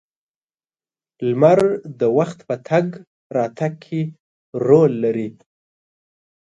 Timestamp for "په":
2.49-2.55